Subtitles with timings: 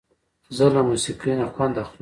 [0.57, 1.89] زه له موسیقۍ نه خوند اخلم.